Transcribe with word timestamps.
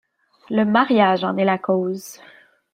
Le 0.49 0.63
mariage 0.65 1.23
en 1.23 1.37
est 1.37 1.45
la 1.45 1.59
cause. 1.59 2.17